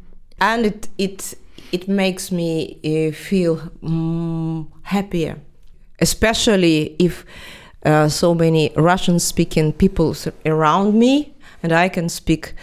[0.51, 1.35] and it it
[1.73, 2.51] it makes me
[2.85, 5.37] uh, feel mm, happier,
[6.01, 7.25] especially if
[7.85, 12.55] uh, so many Russian speaking people around me and I can speak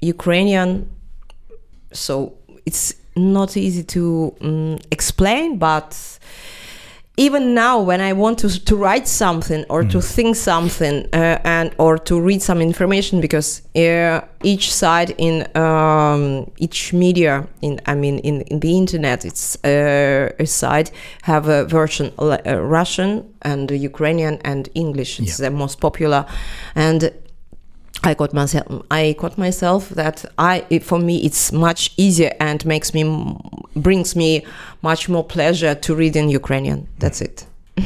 [0.00, 0.90] Ukrainian.
[1.92, 6.18] So it's not easy to um, explain, but
[7.16, 9.90] even now when i want to, to write something or mm.
[9.90, 15.46] to think something uh, and or to read some information because uh, each side in
[15.56, 20.90] um, each media in i mean in, in the internet it's uh, a side
[21.22, 25.50] have a version uh, russian and ukrainian and english it's yeah.
[25.50, 26.24] the most popular
[26.74, 27.12] and
[28.04, 28.84] I got myself.
[28.90, 33.36] I got myself that I, for me, it's much easier and makes me,
[33.76, 34.44] brings me
[34.82, 36.88] much more pleasure to read in Ukrainian.
[36.98, 37.46] That's it.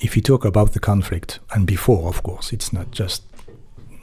[0.00, 3.24] if you talk about the conflict and before, of course, it's not just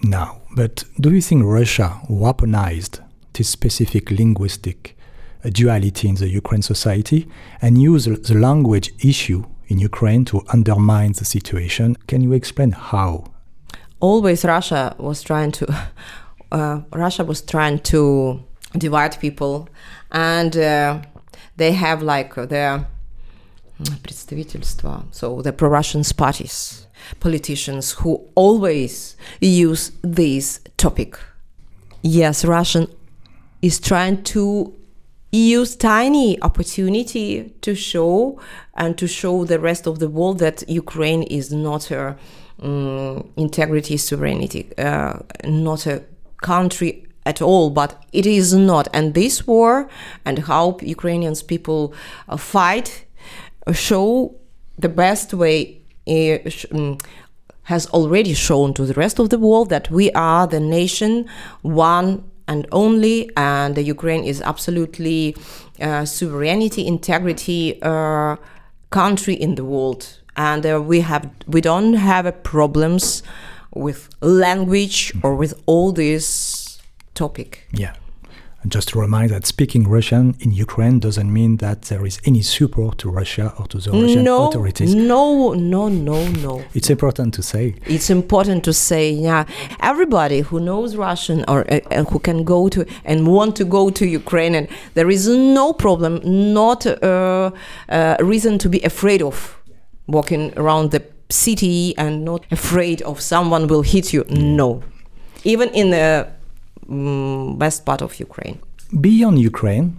[0.03, 0.41] now.
[0.55, 3.01] But do you think Russia weaponized
[3.33, 4.97] this specific linguistic
[5.43, 7.27] uh, duality in the Ukraine society
[7.61, 11.95] and used the language issue in Ukraine to undermine the situation?
[12.07, 13.34] Can you explain how?
[14.04, 15.66] always Russia was trying to
[16.52, 18.42] uh, Russia was trying to
[18.76, 19.68] divide people,
[20.10, 21.00] and uh,
[21.56, 22.86] they have like their
[24.02, 26.86] представительства, so the pro-Russian parties,
[27.18, 31.18] politicians who always use this topic.
[32.02, 32.88] Yes, Russian
[33.62, 34.74] is trying to
[35.32, 38.40] use tiny opportunity to show
[38.74, 42.16] and to show the rest of the world that Ukraine is not a
[42.61, 46.03] um, integrity, sovereignty, uh, not a
[46.41, 48.87] country at all, but it is not.
[48.93, 49.89] And this war
[50.25, 51.93] and how Ukrainians people
[52.29, 53.05] uh, fight
[53.67, 54.35] uh, show
[54.77, 55.81] the best way.
[56.07, 56.37] Uh,
[57.65, 61.27] has already shown to the rest of the world that we are the nation
[61.63, 65.35] one and only, and the Ukraine is absolutely
[65.81, 68.35] uh, sovereignty, integrity uh,
[68.91, 73.23] country in the world and uh, we have we don't have problems
[73.73, 76.79] with language or with all this
[77.13, 77.67] topic.
[77.71, 77.93] Yeah.
[78.65, 82.41] And just to remind that speaking Russian in Ukraine doesn't mean that there is any
[82.41, 84.95] support to Russia or to the Russian no, authorities.
[84.95, 86.63] No, no, no, no.
[86.73, 87.75] It's important to say.
[87.85, 89.45] It's important to say, yeah.
[89.81, 93.91] Everybody who knows Russian or uh, uh who can go to and want to go
[93.91, 96.13] to Ukraine, and there is no problem,
[96.53, 97.51] not a uh,
[97.89, 99.35] uh, reason to be afraid of
[100.07, 104.23] walking around the city and not afraid of someone will hit you.
[104.29, 104.83] No,
[105.43, 106.27] even in the
[106.89, 108.59] um, west part of Ukraine.
[109.01, 109.97] Beyond Ukraine,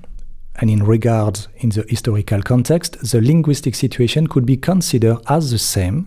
[0.56, 5.58] and in regard in the historical context, the linguistic situation could be considered as the
[5.58, 6.06] same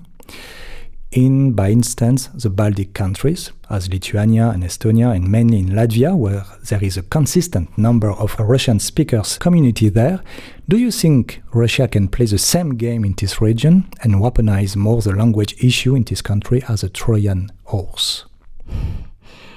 [1.12, 6.46] in, by instance, the Baltic countries, as Lithuania and Estonia, and mainly in Latvia, where
[6.70, 10.22] there is a consistent number of Russian speakers community there,
[10.68, 15.02] do you think Russia can play the same game in this region and weaponize more
[15.02, 18.26] the language issue in this country as a Trojan horse?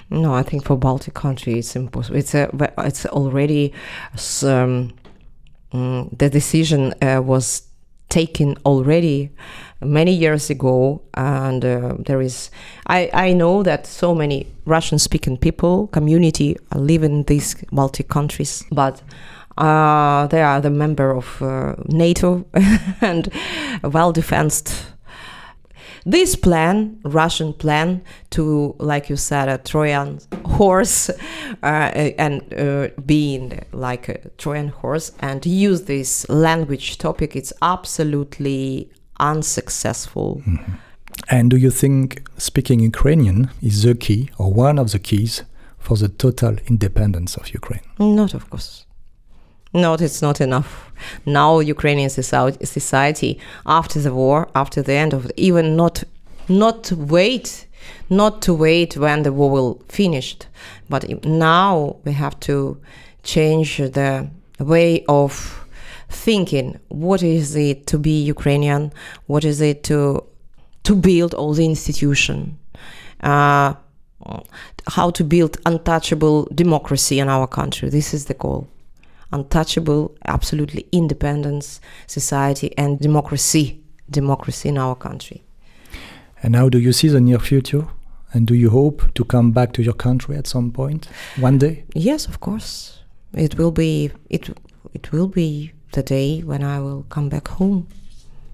[0.08, 2.18] No, I think for Baltic countries it's impossible.
[2.18, 3.72] It's a, it's already
[4.42, 4.92] um,
[5.72, 7.62] mm, the decision uh, was
[8.08, 9.30] taken already
[9.84, 12.50] many years ago, and uh, there is.
[12.86, 19.02] I, I know that so many Russian-speaking people community live in these Baltic countries, but.
[19.58, 22.42] Uh, they are the member of uh, NATO
[23.02, 23.30] and
[23.82, 24.72] well defended.
[26.04, 31.10] This plan, Russian plan, to like you said, a Trojan horse,
[31.62, 38.90] uh, and uh, being like a Trojan horse, and use this language topic, it's absolutely
[39.22, 40.42] unsuccessful.
[40.46, 40.72] Mm-hmm.
[41.28, 45.44] And do you think speaking Ukrainian is the key or one of the keys
[45.78, 47.82] for the total independence of Ukraine?
[47.98, 48.86] Not, of course.
[49.74, 50.92] No, it's not enough.
[51.24, 56.04] Now, Ukrainian society, after the war, after the end of even not,
[56.48, 57.66] not to wait,
[58.10, 60.46] not to wait when the war will finished,
[60.90, 62.78] but now we have to
[63.22, 65.61] change the way of
[66.12, 68.92] thinking what is it to be Ukrainian,
[69.26, 70.24] what is it to
[70.84, 72.58] to build all the institution,
[73.20, 73.74] uh,
[74.88, 77.88] how to build untouchable democracy in our country.
[77.88, 78.66] This is the goal.
[79.32, 85.42] Untouchable, absolutely independence, society, and democracy, democracy in our country.
[86.42, 87.86] And how do you see the near future?
[88.34, 91.06] And do you hope to come back to your country at some point,
[91.36, 91.84] one day?
[91.94, 93.02] Yes, of course
[93.34, 94.50] it will be it
[94.92, 97.88] it will be the day when I will come back home.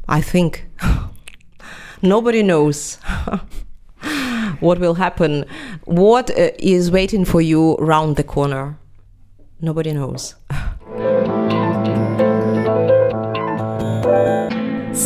[0.08, 0.66] I think
[2.02, 2.96] nobody knows
[4.60, 5.44] what will happen.
[5.84, 8.78] What uh, is waiting for you round the corner?
[9.60, 10.34] Nobody knows.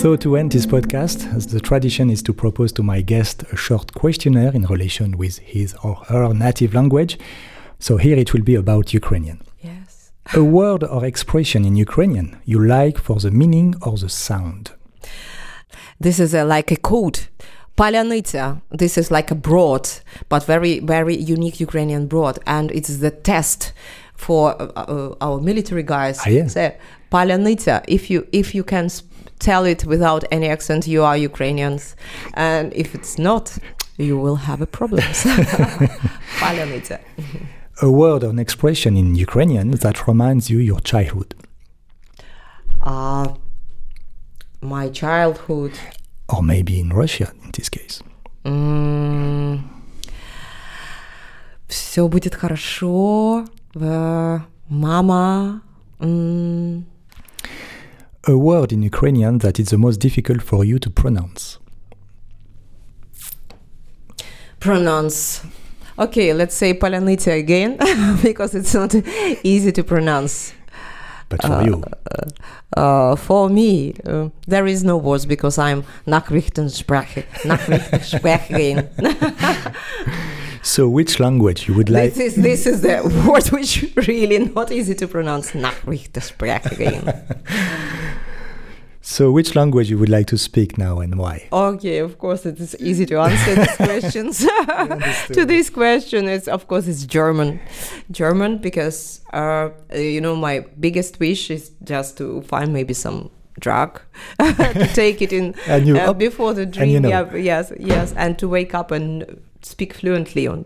[0.02, 3.56] So, to end this podcast, as the tradition is to propose to my guest a
[3.56, 7.18] short questionnaire in relation with his or her native language.
[7.78, 9.40] So, here it will be about Ukrainian.
[10.34, 14.70] A word or expression in Ukrainian you like for the meaning or the sound.
[16.00, 17.20] This is a, like a code.
[17.76, 18.60] Palyanica.
[18.70, 19.88] This is like a broad,
[20.28, 22.38] but very, very unique Ukrainian broad.
[22.46, 23.72] And it's the test
[24.14, 26.20] for uh, uh, our military guys.
[26.24, 26.46] Ah, yeah.
[26.46, 26.76] Say,
[27.10, 27.84] Palyanica.
[27.88, 29.08] If you, if you can sp-
[29.38, 31.96] tell it without any accent, you are Ukrainians.
[32.34, 33.58] And if it's not,
[33.96, 35.02] you will have a problem.
[36.40, 37.00] Palyanica.
[37.81, 41.35] A word or an expression in Ukrainian that reminds you your childhood.
[42.81, 43.27] Uh,
[44.61, 45.73] my childhood.
[46.29, 48.01] Or maybe in Russia in this case.
[51.67, 53.45] Все будет хорошо.
[53.75, 55.61] Э, Мама.
[55.99, 56.85] м,
[58.23, 61.59] A word in Ukrainian that is the most difficult for you to pronounce.
[64.59, 65.41] pronounce.
[65.98, 67.76] Okay, let's say Palyanica again
[68.22, 68.94] because it's not
[69.44, 70.54] easy to pronounce.
[71.28, 71.82] But for you,
[72.76, 78.88] Uh, for me, uh, there is no words because I'm Nachrichtensprache, Nachrichtensprecherin.
[80.62, 82.14] so which language you would like?
[82.14, 85.52] this is this is the word which really not easy to pronounce.
[85.52, 87.02] Nachrichtensprecherin.
[89.04, 91.48] So which language you would like to speak now and why?
[91.52, 94.38] Okay, of course it is easy to answer these questions.
[95.32, 97.58] to this question, it's of course it's German,
[98.12, 103.28] German because uh, you know my biggest wish is just to find maybe some
[103.60, 104.00] drug
[104.40, 107.02] to take it in you uh, before the you dream.
[107.02, 107.08] know.
[107.08, 110.64] Yeah, yes, yes, and to wake up and speak fluently on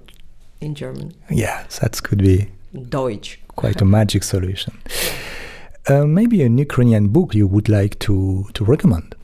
[0.61, 2.51] in German, Yeah, that could be
[2.91, 3.39] Deutsch.
[3.57, 4.73] quite a magic solution.
[5.89, 9.15] Uh, maybe an Ukrainian book you would like to, to recommend.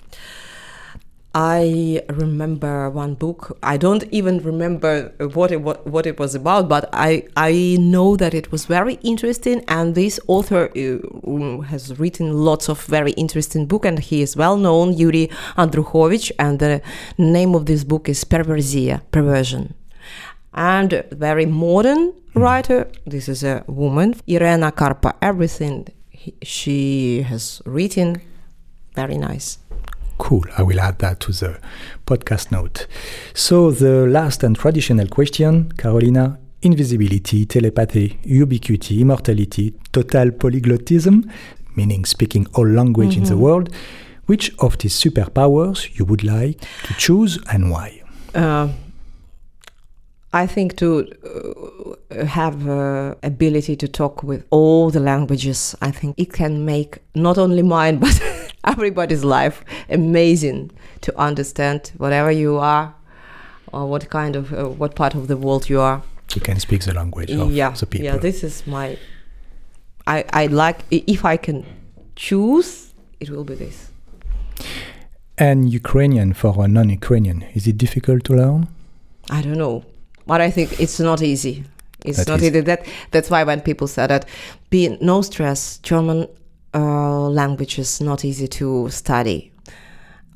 [1.35, 3.59] I remember one book.
[3.63, 8.17] I don't even remember what it what, what it was about, but I I know
[8.17, 9.65] that it was very interesting.
[9.67, 14.59] And this author uh, has written lots of very interesting book, and he is well
[14.59, 16.31] known, Yuri Andrukhovych.
[16.39, 16.83] And the
[17.17, 19.75] name of this book is Perversia, Perversion.
[20.53, 22.89] And a very modern writer.
[23.07, 25.15] This is a woman, Irena Karpa.
[25.23, 25.89] Everything
[26.23, 28.21] he, she has written,
[28.95, 29.59] very nice.
[30.19, 30.45] Cool.
[30.57, 31.59] I will add that to the
[32.07, 32.87] podcast note.
[33.35, 41.29] So, the last and traditional question, Carolina invisibility, telepathy, ubiquity, immortality, total polyglottism,
[41.75, 43.69] meaning speaking all language in the world.
[44.27, 48.03] Which of these superpowers you would like to choose and why?
[48.33, 48.69] Uh,
[50.33, 51.07] I think to
[52.11, 56.99] uh, have uh, ability to talk with all the languages, I think it can make
[57.15, 58.21] not only mine but
[58.65, 60.71] everybody's life amazing
[61.03, 62.95] to understand whatever you are
[63.73, 66.03] or what kind of uh, what part of the world you are.
[66.35, 68.07] You can speak the language of yeah, the people.
[68.07, 68.17] yeah.
[68.17, 68.99] This is my.
[70.07, 71.67] I I like if I can
[72.17, 73.89] choose, it will be this.
[75.39, 78.69] and Ukrainian for a non Ukrainian, is it difficult to learn?
[79.31, 79.85] I don't know,
[80.27, 81.65] but I think it's not easy.
[82.05, 82.61] It's That not is- easy.
[82.61, 84.25] That that's why when people say that,
[84.71, 86.27] be no stress, German
[86.75, 89.53] uh, language is not easy to study.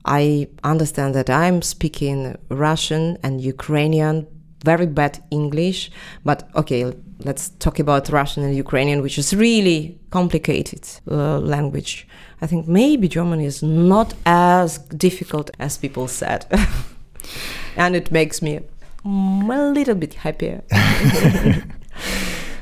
[0.05, 4.27] I understand that I'm speaking Russian and Ukrainian,
[4.65, 5.91] very bad English,
[6.25, 6.93] but okay,
[7.25, 12.07] let's talk about Russian and Ukrainian, which is really complicated uh, language.
[12.41, 16.47] I think maybe German is not as difficult as people said,
[17.77, 18.61] and it makes me
[19.07, 20.63] a little bit happier.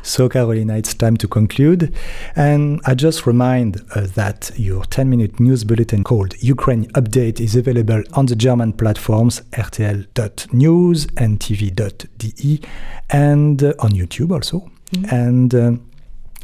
[0.06, 1.92] So, Carolina, it's time to conclude.
[2.36, 7.56] And I just remind uh, that your 10 minute news bulletin called Ukraine Update is
[7.56, 12.60] available on the German platforms rtl.news and tv.de
[13.08, 14.70] and uh, on YouTube also.
[15.10, 15.90] And um,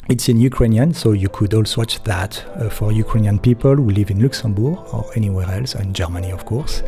[0.09, 4.11] it's in Ukrainian, so you could also watch that uh, for Ukrainian people who live
[4.11, 6.83] in Luxembourg or anywhere else, in Germany, of course.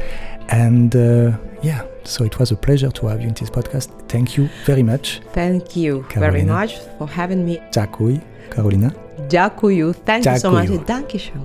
[0.48, 3.90] And uh, yeah, so it was a pleasure to have you in this podcast.
[4.08, 5.20] Thank you very much.
[5.32, 6.32] Thank you Carolina.
[6.32, 7.56] very much for having me.
[7.72, 8.20] Dziękuję,
[8.56, 8.90] Carolina.
[9.28, 9.94] Dziękuję.
[10.04, 10.34] Thank Dziękuję.
[10.34, 10.86] you so much.
[10.86, 11.42] Dankeschön.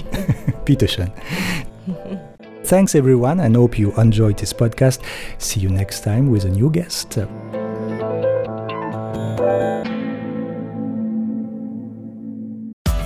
[0.64, 1.10] Bitteschön.
[2.64, 5.00] Thanks everyone and hope you enjoyed this podcast.
[5.38, 7.18] See you next time with a new guest.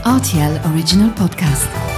[0.04, 1.93] RTL Original Podcast.